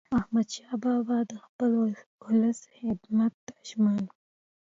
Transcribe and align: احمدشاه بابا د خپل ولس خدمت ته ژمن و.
احمدشاه 0.19 0.73
بابا 0.83 1.17
د 1.31 1.33
خپل 1.45 1.71
ولس 2.25 2.59
خدمت 2.75 3.33
ته 3.47 3.53
ژمن 3.67 3.97
و. 4.05 4.09